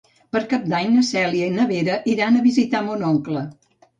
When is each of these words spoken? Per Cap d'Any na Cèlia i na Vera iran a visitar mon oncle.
Per 0.35 0.39
Cap 0.53 0.63
d'Any 0.71 0.87
na 0.93 1.03
Cèlia 1.09 1.49
i 1.51 1.53
na 1.59 1.67
Vera 1.73 1.99
iran 2.13 2.39
a 2.39 2.43
visitar 2.47 2.83
mon 2.89 3.07
oncle. 3.13 3.45